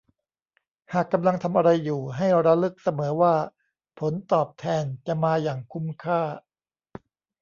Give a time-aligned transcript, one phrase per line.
[0.93, 3.35] หากกำลังทำอะไรอยู่ให้ระลึกเสมอว่า
[3.99, 6.21] ผลตอบแทนจะมาอย่างคุ้มค่า